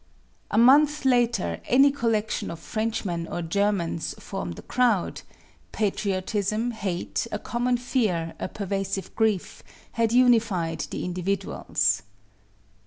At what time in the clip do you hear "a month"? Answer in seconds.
0.49-1.05